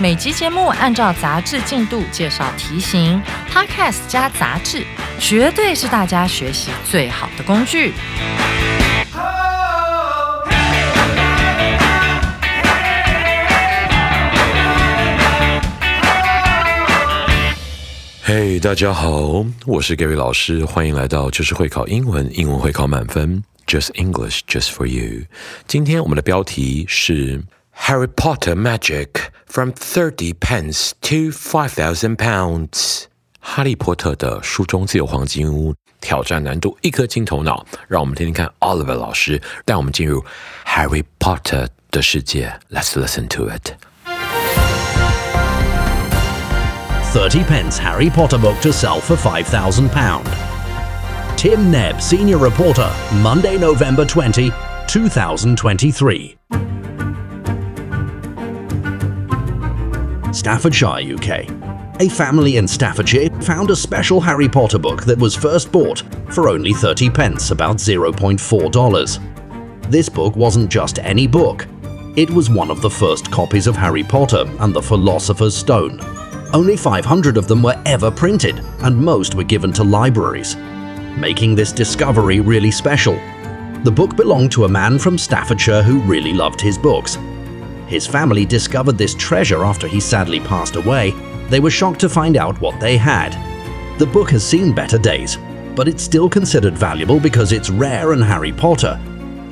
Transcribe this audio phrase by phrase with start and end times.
[0.00, 4.84] 每集节目按照杂志进度介绍题型，Podcast 加杂志，
[5.18, 7.92] 绝对是大家学习最好的工具。
[18.24, 25.26] 嘿，大家好，我是 Gary 老师，欢迎来到就是会考英文，英文会考满分，Just English Just for You。
[25.68, 33.03] 今天我们的标题是 Harry Potter Magic from thirty pence to five thousand pounds。
[33.39, 37.65] 哈利波特的书中自有黄金屋，挑战难度一颗金头脑。
[37.87, 40.25] 让我们听听看 Oliver 老师带我们进入
[40.65, 42.59] Harry Potter 的世界。
[42.69, 43.75] Let's listen to it。
[47.13, 50.21] 30 pence Harry Potter book to sell for £5,000.
[51.37, 52.91] Tim Nebb, senior reporter,
[53.23, 54.51] Monday, November 20,
[54.87, 56.37] 2023.
[60.32, 61.46] Staffordshire, UK.
[62.00, 66.48] A family in Staffordshire found a special Harry Potter book that was first bought for
[66.48, 69.90] only 30 pence, about $0.4.
[69.90, 71.66] This book wasn't just any book.
[72.16, 76.00] It was one of the first copies of Harry Potter and the Philosopher's Stone.
[76.54, 80.56] Only 500 of them were ever printed, and most were given to libraries,
[81.16, 83.14] making this discovery really special.
[83.84, 87.18] The book belonged to a man from Staffordshire who really loved his books.
[87.92, 91.10] His family discovered this treasure after he sadly passed away.
[91.50, 93.36] They were shocked to find out what they had.
[93.98, 95.36] The book has seen better days,
[95.76, 98.98] but it's still considered valuable because it's rare and Harry Potter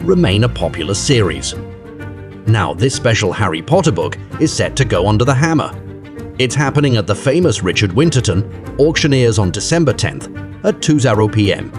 [0.04, 1.54] remain a popular series.
[2.46, 5.70] Now, this special Harry Potter book is set to go under the hammer.
[6.38, 8.42] It's happening at the famous Richard Winterton
[8.78, 11.70] auctioneers on December 10th at 2:0 p.m.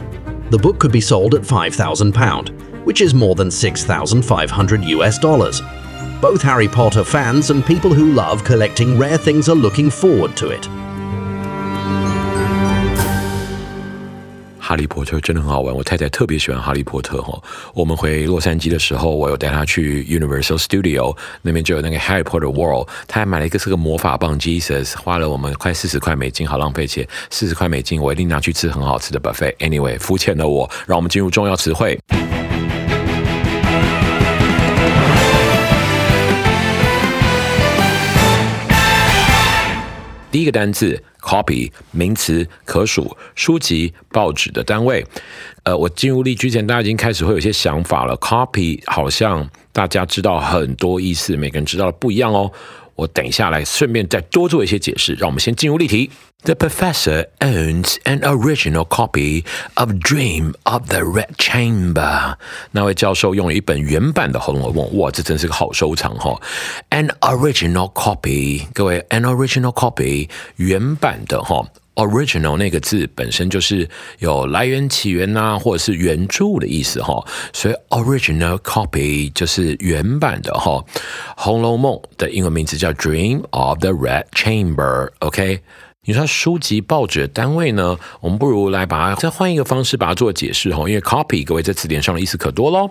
[0.52, 5.60] The book could be sold at £5,000, which is more than 6,500 US dollars.
[6.21, 10.47] Both Harry Potter fans and people who love collecting rare things are looking forward to
[10.51, 10.69] it.
[14.59, 17.41] 哈利波特真的很好玩，我太太特别喜欢哈利波特哈。
[17.73, 31.97] 我们回洛杉矶的时候，我有带她去 Universal Studio 那边就有那个 Harry Potter World，她还买了一个是个魔法棒 Jesus，花了我们快四十块美金，好浪费钱，四十块美金我一定拿去吃很好吃的 buffet。Anyway，肤浅的我，让我们进入重要词汇。
[40.32, 45.06] 第一个单字 copy 名词，可数书籍、报纸的单位。
[45.64, 48.18] 呃，我进入例句前，大家已经开始会有些想法了。
[48.18, 52.52] copy 好像大家知道很多意思，每个人知道的不一样哦。
[53.02, 55.16] 我等一下来顺便再多做一些解释。
[55.16, 56.12] 让我们先进入例题。
[56.44, 59.44] The professor owns an original copy
[59.76, 62.36] of Dream of the Red Chamber。
[62.72, 66.42] 那位教授用了一本原版的《红楼梦》，哇，这真是个好收藏哈、哦。
[66.90, 71.64] An original copy，各位，an original copy，原版的哈、
[71.96, 73.88] original 那个字本身就是
[74.20, 80.84] 有来源、起源呐、或者是原著的意思哈，所以 original copy 就是原版的哈。
[81.36, 85.62] 《红楼梦》的英文名字叫 Dream of the Red Chamber，OK、
[86.06, 88.00] 你说书籍、报纸的单位呢？
[88.22, 92.90] 我们不如来把它再换一个方式把它做解释哈，因为 copy 各位在词典上的意思可多喽。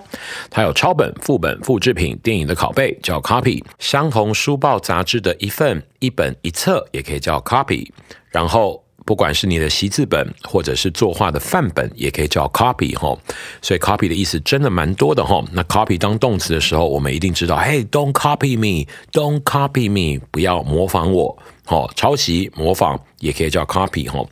[0.50, 7.88] 它有抄本、副本、复制品、电影的拷贝叫 copy，相同书报、杂志的一份、一本、一册也可以叫 copy，
[8.28, 8.84] 然后。
[9.10, 13.18] 不管是你的习字本，或者是作画的范本，也可以叫 copy 哈。
[13.60, 15.44] 所以 copy 的意思真的蛮多的哈。
[15.50, 21.36] 那 copy 当动词的时候，我们一定知道，嘿，don't copy me，don't copy me，不要模仿我。
[21.66, 24.24] 哦，抄袭、模仿也可以叫 copy 哈。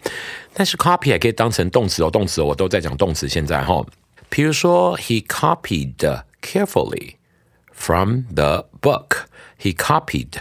[0.55, 3.29] 但是 copy 还可以当成动词哦，动词我都在讲动词。
[3.29, 3.85] 现在哈，
[4.29, 7.15] 比如说，he copied carefully
[7.73, 9.25] from the book。
[9.61, 10.35] He copied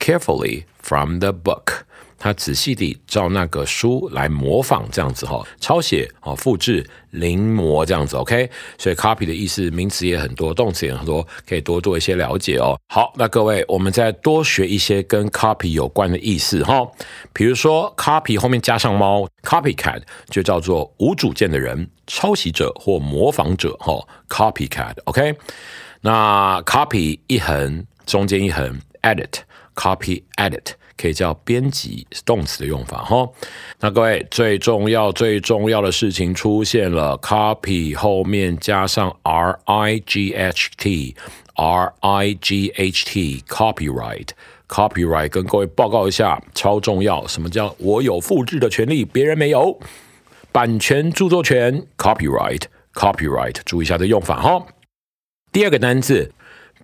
[0.00, 1.82] carefully from the book。
[2.24, 8.48] 他仔细地照那个书来模仿，这样子哈，抄写哦，复制、临摹这样子，OK。
[8.78, 12.80] 所以 copy 的意思，名词也很多，动词也很多，可以多做一些了解哦。
[12.88, 16.90] 好，那各位，我们再多学一些跟 copy 有关的意思哈。
[17.34, 20.00] 比如说，copy 后面加上猫，copycat
[20.30, 24.02] 就叫做无主见的人、抄袭者或模仿者哈。
[24.30, 25.36] copycat，OK。
[26.00, 30.72] 那 copy 一横中间一横，edit，copy edit。
[30.96, 33.28] 可以叫编辑，动词的用法哈。
[33.80, 44.28] 那各位最重要最重要的事情出现了，copy 后面加上 r i g h t，r i g h t，copyright。
[44.66, 47.26] copyright 跟各位报告一下，超重要。
[47.26, 49.78] 什么叫我有复制的权利，别人没有？
[50.50, 54.66] 版权著作权，copyright，copyright，注意一下这用法哈。
[55.52, 56.32] 第二个单字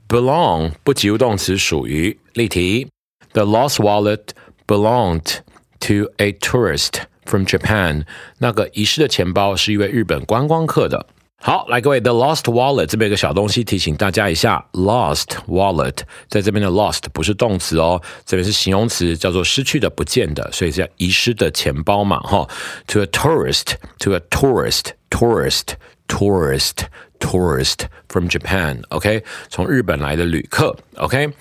[0.06, 2.88] belong 不及物动词属于例题。
[3.33, 4.29] The lost wallet
[4.65, 5.39] belonged
[5.81, 8.05] to a tourist from Japan。
[8.39, 11.07] 那个遗失的钱包是一位日本观光客的。
[11.37, 15.97] 好，来各位，the lost wallet 这边有个小东西提醒大家一下，lost wallet
[16.27, 22.47] 在这边的 lost 不是动词哦，这边是形容词，叫做失去的、不见的，所以叫遗失的钱包嘛，哈。
[22.87, 25.73] To a tourist, to a tourist, tourist,
[26.07, 26.85] tourist,
[27.19, 31.31] tourist from Japan，OK，从日本来的旅客，OK。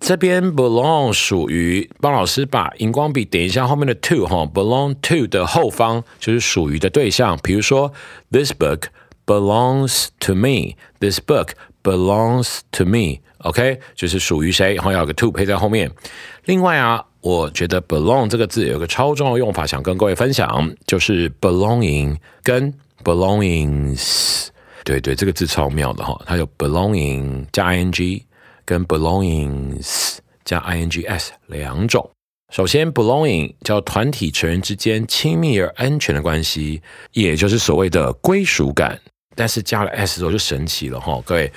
[0.00, 7.92] 这边 belong 属于帮老师把荧光笔点一下后面的 to 哈，belong to 的后方就是属于的对象，比如说
[8.30, 8.84] this book。
[9.26, 10.76] belongs to me.
[11.00, 11.48] This book
[11.82, 13.18] belongs to me.
[13.38, 15.90] OK，就是属于谁，然后要有个 to 配在后面。
[16.44, 22.72] 另外啊，我觉得 belong 这个字有个超重要的用法，想跟各位分享，就是 belonging 跟
[23.02, 24.46] belongings。
[24.84, 28.22] 对对，这个字超妙的哈，它有 belonging 加 ing
[28.66, 32.10] 跟 belongings 加 ings 两种。
[32.52, 36.82] 首先，belonging 叫团体成员之间亲密而安全的关系，
[37.12, 39.00] 也就是所谓的归属感。
[39.34, 41.52] 但是加了 s 之后就神奇了哈，各位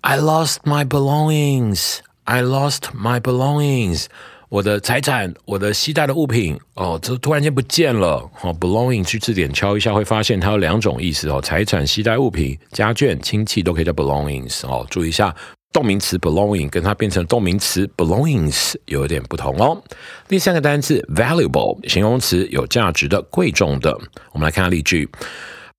[0.00, 1.98] ，I lost my belongings.
[2.24, 4.06] I lost my belongings.
[4.50, 8.30] 我的财产，我的携带的物品，哦，这突然间不见了。
[8.34, 14.86] 好，belonging 去字典敲一下，会发现它有两种意思哦，财产、携带物品、家眷、亲戚都可以叫 belongings 哦。
[14.90, 15.34] 注意一下，
[15.74, 19.82] 动名词 belonging 跟它变成动名词 belongings 有点不同哦。
[20.28, 23.92] 第三个单词 valuable 形容词，有价值的、贵重的。
[24.30, 25.10] 我们来看下例句。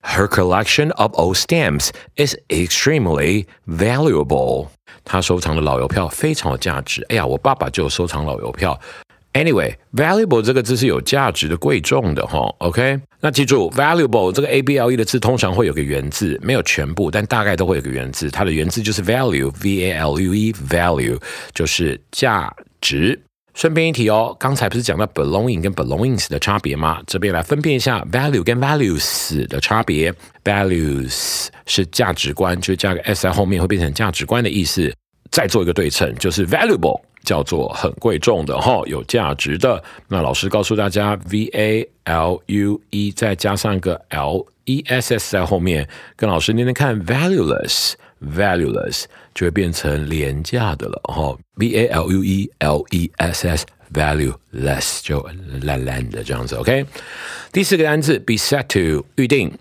[0.02, 4.68] Her collection of old stamps is extremely valuable.
[5.06, 7.04] 她收藏的老邮票非常有价值。
[7.08, 8.78] 哎呀，我爸爸就收藏老邮票。
[9.36, 12.40] Anyway，valuable 这个字是有价值的、贵重的哈。
[12.60, 18.32] OK，那记住，valuable 这个 A B L E 的字通常会有个原字，没有全部，但大概都会有个原字。
[18.32, 21.22] 它的原字就是 value，V A L U E，value
[21.54, 22.50] 就是价
[22.80, 23.22] 值。
[23.54, 27.02] 顺便一提哦，刚才不是讲到 belonging 跟 belongings 的差别吗？
[27.06, 30.14] 这边来分辨一下 value 跟 values 的差别。
[30.46, 34.94] values 是价值观，就加个 s 在后面会变成价值观的意思。
[35.30, 39.84] 再做一个对称，就是 valuable 叫做很贵重的哈，有价值的。
[40.08, 45.86] 那老师告诉大家，v a l u e 再加上个 l e s s 在后面，
[46.16, 47.96] 跟老师念念看，valueless。
[48.34, 49.04] valueless
[49.36, 55.22] 就会变成廉价的了哈，v a l u e l e s s valueless 就
[55.62, 56.86] 烂烂的这样子，OK。
[57.52, 59.52] 第四个单词 be set to 预定，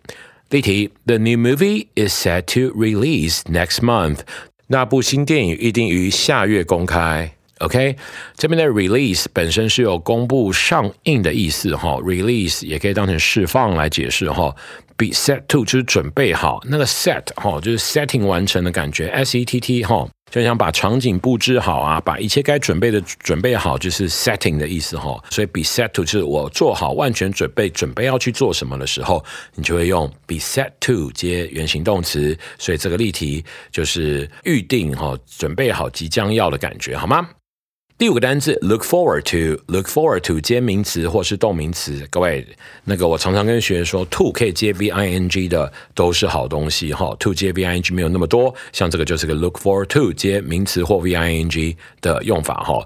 [0.51, 4.21] 例题：The new movie is set to release next month。
[4.69, 7.35] 那部新电影预定于下月公开。
[7.65, 7.97] OK，
[8.37, 14.55] 这边的 release 本身是有公布上映的意思哈，release 也可以当成释放来解释哈。
[14.97, 25.21] be set to 就是准备好，那个 set 哈就是 setting 完成的感觉，s e t t 哈就想把场景布置好啊，把一切该准备的准备好，就是 setting 的意思哈。
[25.31, 29.25] 所以 be set to 就是我做好万全准备，准备要去做什么的时候，
[29.57, 32.39] 你就会用 be set to 接原形动词。
[32.57, 37.29] 所以这个例题就是预定哈，准备好即将要的感觉，好吗？
[37.97, 42.05] 第五个单词 look forward to，look forward to 接名词或是动名词。
[42.11, 42.45] 各位，
[42.83, 47.15] 那个我常常跟学员说，to 可以接 v i n g 的都是好东西哈。
[47.21, 52.85] to 接 v i n g 没有那么多，像这个就是个 look forward to 接名词或 v i n g 的用法哈。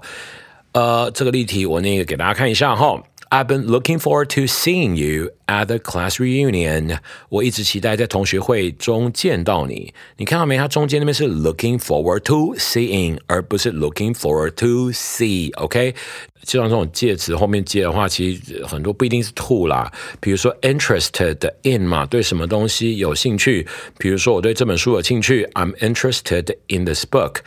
[0.73, 3.01] 呃，这个例题我那个给大家看一下哈。
[3.30, 6.98] I've been looking forward to seeing you at the class reunion。
[7.30, 9.92] 我一直期待在同学会中见到你。
[10.18, 10.56] 你看到没？
[10.56, 15.96] 它中间那边是 looking forward to seeing，而不是 looking forward to see。OK，
[16.42, 19.90] 基本上这种介词后面接的话，其实很多不一定是 to 啦。
[20.20, 23.66] 比如说 interested in 嘛，对什么东西有兴趣。
[23.98, 27.38] 比如说我对这本书有兴趣，I'm interested in this book。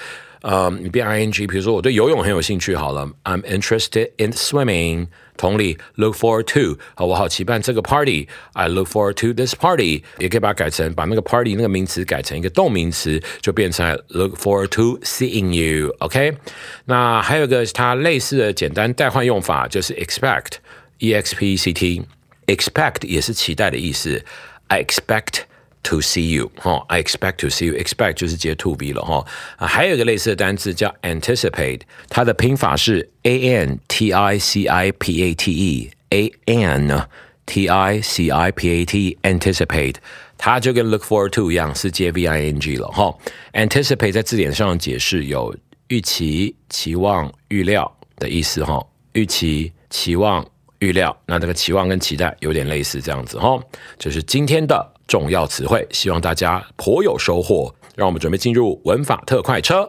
[0.42, 5.08] 呃，你变 ing，比如说我对游泳很有兴趣，好了，I'm interested in swimming。
[5.37, 15.53] 同理，look forward to，好，我好期盼这个 party，I look forward to this party，也可以把它改成把那个 party 那个名词改成一个动名词，就变成 look forward to seeing
[15.53, 16.37] you，OK？
[16.85, 24.25] 那还有一个它类似的简单代换用法，就是 expect，E X P E C T，expect 也是期待的意思
[24.69, 25.45] ，I expect。
[25.83, 29.25] To see you 哈，I expect to see you，expect 就是接 to be 了哈。
[29.57, 37.09] 啊，还有一个类似的单词叫 anticipate，它的拼法是 a n t i c i p a t e，a n
[37.47, 39.97] t i c i p a t anticipate，
[40.39, 43.15] 它就跟 look forward to 一样，是接 v i n g 了哈。
[43.53, 45.55] anticipate 在字典上解释有
[45.89, 50.47] 预期、期望、预料的意思哈，预期、期望。
[50.83, 53.57] 预料，那这个期望跟期待有点类似，这样子哈，
[54.01, 57.71] 就是今天的重要词汇，希望大家颇有收获。
[57.95, 59.87] 让我们准备进入文法特快车。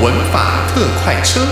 [0.00, 1.44] 文法特快车，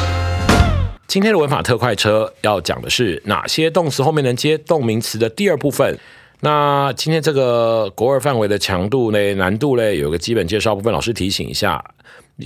[1.09, 5.99] 今天的文法特快车要讲的是哪些动词后面能接动名词的第二部分。
[6.43, 11.85] 那今天这个国二范围的强度呢、难度呢，有个基本介绍部分，老师提醒一下。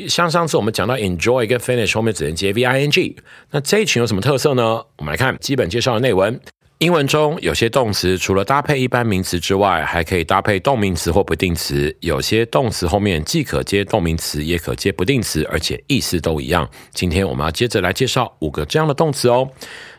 [0.08, 3.16] 像上次我们讲到 enjoy 跟 finish 后面只能接 v i n g，
[3.50, 4.82] 那这一群有什么特色呢？
[4.98, 6.40] 我们来看基本介绍的内文。
[6.78, 11.94] 英文中有些动词除了搭配一般名词之外，还可以搭配动名词或不定词。
[12.00, 16.66] 有些动词后面既可接动名词，也可接不定词，而且意思都一样。
[16.92, 19.46] 今天我们要接着来介绍五个这样的动词哦，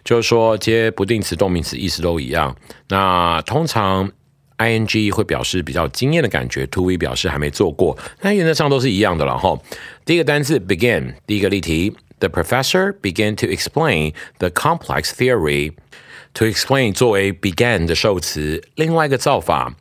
[0.04, 2.56] 就是说接不定词、动名词意思都一样。
[2.90, 4.12] 那通常
[4.61, 7.97] i n g 会表示比较惊艳的感觉，to v 表示还没做过。
[8.23, 9.59] 那原则上都是一样的了哈。
[10.05, 19.75] 第一个单词 begin，第一个例题，The professor began to explain the complex theory。To explain 作为 began 的受词，另外一个造法，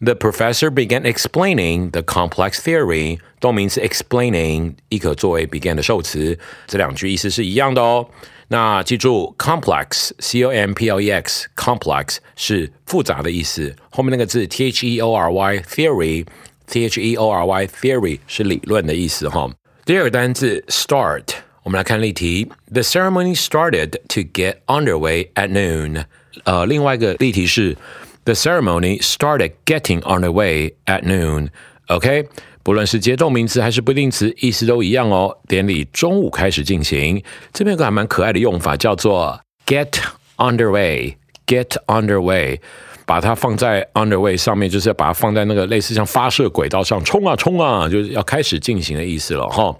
[0.00, 8.08] The professor began explaining the complex theory，动名词 explaining 亦可作为 began 的受词，这两句意思是一样的哦。
[8.50, 17.00] 那记住，complex，c o m p l e x，complex 是复杂的意思，后面那个字 t h e o r y，theory，t h
[17.00, 19.50] e o r y，theory 是理论的意思哈。
[19.84, 21.24] 第二个单字 start。
[21.64, 26.04] 我们来看例题：The ceremony started to get underway at noon。
[26.44, 27.76] 呃，另外一个例题是：
[28.24, 32.28] The ceremony started getting underway at noon。OK，
[32.63, 35.37] 不论是接动名词还是不定词，意思都一样哦。
[35.47, 37.23] 典礼中午开始进行。
[37.53, 39.91] 这边有个还蛮可爱的用法，叫做 get
[40.37, 41.15] underway。
[41.45, 42.59] get underway。
[43.03, 49.75] 把它放在 underway 上面，就是要把它放在那个类似像发射轨道上，冲啊冲啊，就是要开始进行的意思了哈。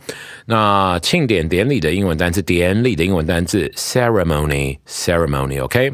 [0.47, 5.93] 那庆典典礼的英文单词，典礼的英文单词 ceremony，ceremony，OK。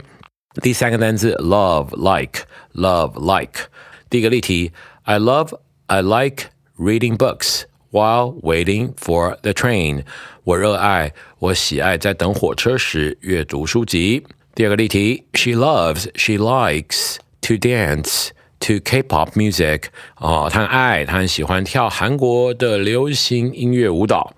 [0.64, 3.70] 第三个单词 love，like，love like。
[4.10, 4.72] 第一个例题
[5.04, 6.46] ，I love，I like
[6.79, 10.05] reading books while waiting for the train。
[10.45, 14.27] 我热爱，我喜爱在等火车时阅读书籍。
[14.55, 18.29] 第二个例题，She loves，she likes。To dance
[18.61, 19.87] to K-pop music
[20.19, 24.33] 哦，他很爱，他很喜欢跳韩国的流行音乐舞蹈。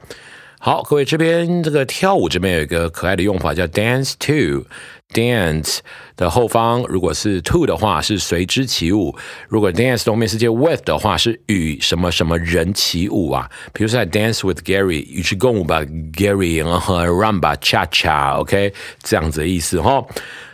[0.61, 4.65] 好，各位这边这个跳舞这边有一个可爱的用法叫 dance to。
[5.13, 5.79] dance
[6.17, 13.49] 的后方如果是 to 的话是随之起舞，如果 dance 后面是接 with 的话是与什么什么人起舞啊？
[13.73, 15.81] 比如说 dance with Gary，与之共舞吧
[16.13, 20.05] ，Gary，然后 run 吧，cha cha，OK，这样子的意思哈。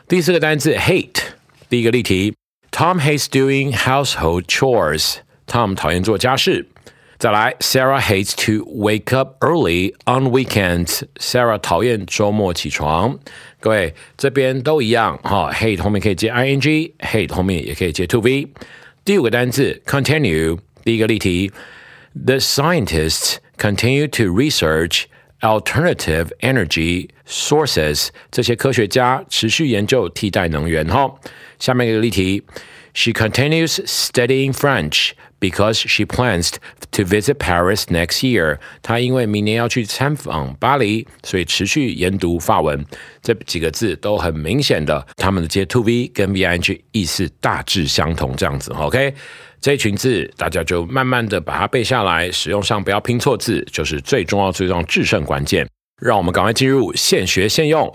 [0.07, 1.21] 第四个单词 hate，
[1.67, 2.35] 第一个例题。
[2.71, 5.15] Tom hates doing household chores.
[5.47, 6.69] Tom 讨厌做家事。
[7.18, 11.02] 再来，Sarah hates to wake up early on weekends.
[11.16, 13.18] Sarah 讨厌周末起床。
[13.60, 18.48] 各位这边都一样哈，hate 后面可以接 ing，hate 后面也可以接 to v。
[19.04, 21.52] 第五个单词 continue，第一个例题，
[22.14, 25.04] The scientists continue to research
[25.40, 28.08] alternative energy sources。
[28.30, 31.14] 这些科学家持续研究替代能源哈。
[31.58, 32.42] 下面一个例题
[32.95, 36.53] ，She continues studying French because she plans
[36.91, 38.57] to visit Paris next year。
[38.81, 42.83] 她因为明年要去参访巴黎，所以持续研读法文。
[43.21, 48.71] 这几个字都很明显的，他们的接 to v 跟 v i n g 意思大致相同，这样子。
[48.71, 49.13] OK，
[49.59, 55.67] 这群字大家就慢慢的把它背下来，使用上不要拼错字，就是最重要、最重要、制胜关键。
[56.01, 57.91] 让我们赶快进入现学现用。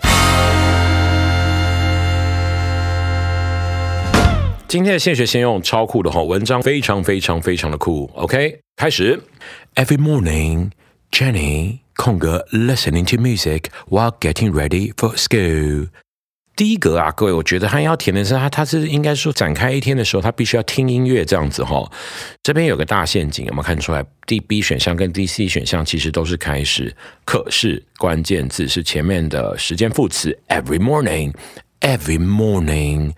[4.71, 8.09] 今天的现学现用超酷的哈，文章非常非常非常的酷。
[8.13, 9.21] OK，开始。
[9.75, 10.71] Every morning,
[11.11, 15.89] Jenny 空格 listening to music while getting ready for school。
[16.55, 21.91] 第一个啊，各位，我觉得他要填的是他，他是应该说展开一天的时候，他必须要听音乐这样子哈。
[22.41, 33.11] 这边有个大陷阱，有没有看出来？D B 选项跟 D C 选项其实都是开始，可是关键字是前面的时间副词 every morning，every morning。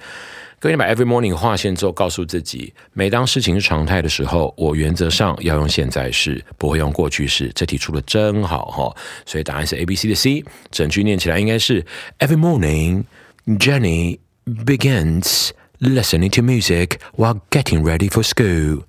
[0.62, 7.50] 各位把 every morning 划线之后，告诉自己，每当事情是常态的时候，我原则上要用现在式，不会用过去式。
[7.54, 10.44] 这题出的真好哈，所以答案是 A、B、C 的 C。
[10.70, 11.86] 整句念起来应该是
[12.18, 13.04] Every morning,
[13.46, 18.82] Jenny begins listening to music while getting ready for school。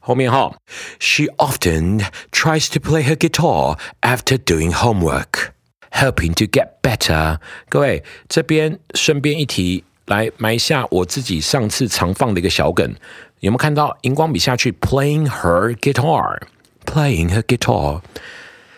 [0.00, 0.56] 后面哈，
[0.98, 5.50] She often tries to play her guitar after doing homework,
[5.92, 7.38] helping to get better。
[7.68, 9.84] 各位这边顺便一提。
[10.07, 12.93] 来埋下我自己上次常放的一个小梗，
[13.39, 18.01] 有没有看到荧光笔下去？Playing her guitar，playing her guitar。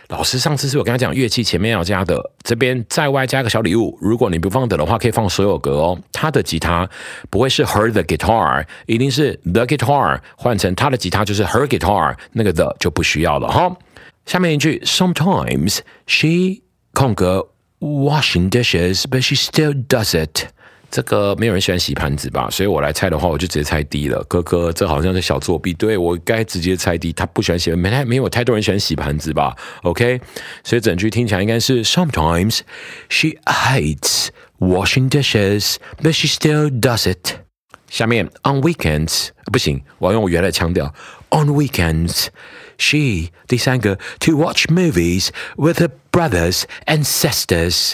[0.07, 3.95] 老师上次是我跟他讲乐器前面要加的，这边在外加个小礼物。
[4.01, 5.99] 如果你不放的的话，可以放所有格哦。
[6.11, 6.89] 他的吉他
[7.29, 13.71] 不会是 her the guitar，一定是 the guitar 换成他的吉他就是 her guitar，那个 the 就不需要了哈。
[14.25, 17.47] 下面一句，Sometimes she 空格
[17.79, 20.47] washing dishes，but she still does it。
[20.91, 22.49] 这个没有人喜欢洗盘子吧？
[22.49, 24.23] 所以我来猜的话，我就直接猜 D 了。
[24.27, 25.73] 哥哥，这好像是小作弊。
[25.73, 27.13] 对我该直接猜 D。
[27.13, 30.19] 他不喜欢洗，没太没有太多人喜欢洗盘子吧？OK，
[30.63, 32.61] 所以整句听起来应该是 Sometimes
[33.07, 34.29] she hates
[34.59, 37.35] washing dishes, but she still does it。
[37.89, 40.93] 下面 On weekends 不行，我要用我原来腔调。
[41.29, 42.27] On weekends,
[42.77, 47.93] she 第三个 To watch movies with her brothers and sisters。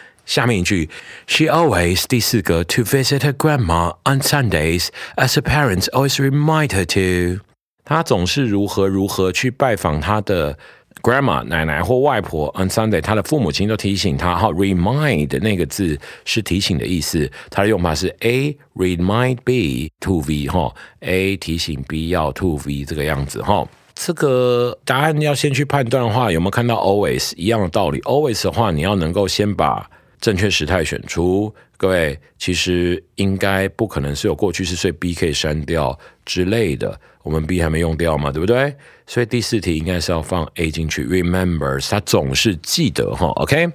[0.25, 0.89] 下面一句
[1.27, 7.43] ，She always 第四个 to visit her grandma on Sundays as her parents always remind her to。
[7.83, 10.57] 她总是如何如何去拜访她的
[11.01, 14.35] grandma 奶奶或外婆 on Sunday，她的父母亲都提醒她。
[14.35, 23.67] 哈，remind 那个字是提醒的意思，它的用法是 A remind B to V 哈，A 提醒 B 要 to V 这个样子哈。
[23.93, 29.89] 这个答案要先去判断的话，有没有看到 always 一样的道理？always 的话，你要能够先把
[30.21, 36.97] 正确时态选出，各位其实应该不可能是有过去式，所以 B 可以删掉之类的。
[37.23, 38.75] 我们 B 还没用掉嘛，对不对？
[39.05, 41.05] 所以第四题应该是要放 A 进去。
[41.05, 43.27] Remembers，他总是记得哈。
[43.35, 43.67] OK，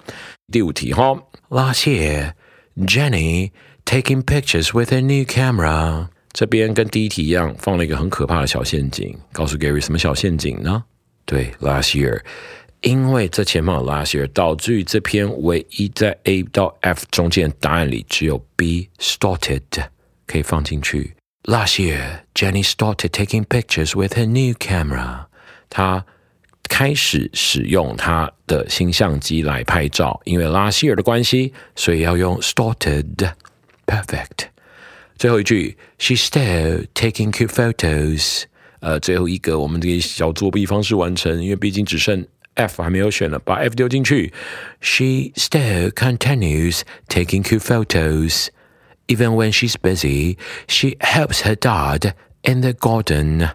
[0.50, 1.20] 第五题哈。
[1.48, 2.32] Last year,
[2.76, 3.50] Jenny
[3.85, 6.09] taking pictures with a new camera。
[6.32, 9.16] 这边跟第一题一样，放了一个很可怕的小陷阱。
[9.32, 10.85] 告诉 Gary 什么小陷阱呢？
[11.24, 12.20] 对，Last year。
[12.87, 19.61] 因为这前方有 last year，导致于这篇唯一在 A 到 F 中间答案里只有 B started
[20.25, 21.16] 可以放进去。
[21.42, 25.27] Last year, Jenny started taking pictures with her new camera.
[25.68, 26.05] 她
[26.68, 30.20] 开始使用她的新相机来拍照。
[30.22, 33.33] 因为 last year 的关系，所以要用 started.
[33.85, 34.51] Perfect.
[35.16, 38.44] 最后一句，She's still taking cute photos.
[38.79, 42.25] 呃，最后一个我们这个小作弊方式完成，因为毕竟只剩。
[42.56, 44.34] F 还没有选了，把 F 丢进去。
[44.82, 48.47] She still continues taking cute photos.
[49.08, 53.52] Even when she's busy, she helps her dad in the garden.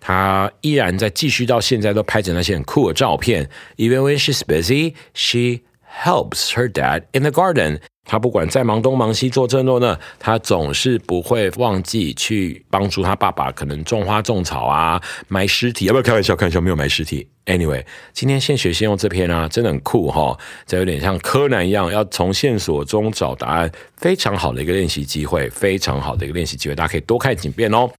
[0.00, 3.50] 她依然在继续到现在都拍着那些很酷的照片。
[3.76, 5.62] Even when she's busy, she
[6.04, 7.80] helps her dad in the garden.
[8.03, 15.85] 他不管再忙东忙西做这做那，他总是不会忘记去帮助他爸爸，可能种花种草啊，埋尸体。
[15.85, 16.35] 要不要开玩笑？
[16.35, 17.27] 开玩笑，没有埋尸体。
[17.45, 27.89] Anyway，今天现学现用这篇啊，真的很酷哈，这有点像柯南一样，要从线索中找答案，非常好的一个练习机会，非常好的一个练习机会，大家可以多看几遍哦。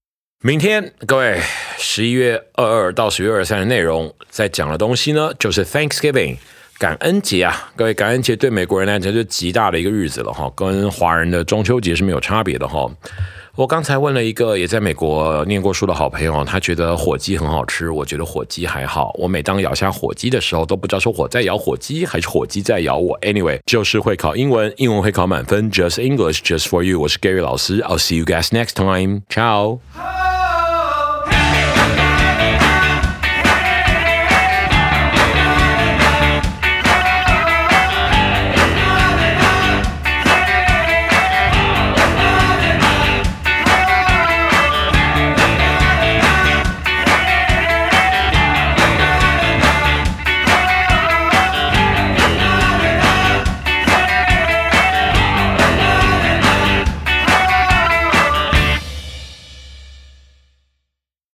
[0.45, 1.39] 明天各位
[1.79, 6.37] 十一月二二到十月二三的内容，在讲的东西呢，就是 Thanksgiving。
[6.83, 12.91] 感恩节啊，各位，感恩节对美国人来讲就极大的一个日子了哈，跟华人的中秋节是没有差别的哈。
[13.55, 19.15] 我刚才问了一个也在美国念过书的好朋友，他觉得火鸡很好吃，我觉得火鸡还好。
[19.17, 23.17] 我每当咬下火鸡的时候，都不知道是火在咬火鸡还是火鸡在咬我。
[23.21, 26.99] Anyway，就是会考英文，英文会考满分，Just English just for you。
[26.99, 29.79] 我是 Gary 老师，I'll see you guys next time，ciao。